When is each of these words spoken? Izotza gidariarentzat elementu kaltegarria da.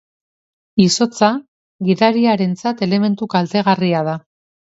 Izotza 0.85 1.29
gidariarentzat 1.89 2.83
elementu 2.87 3.29
kaltegarria 3.37 4.03
da. 4.11 4.19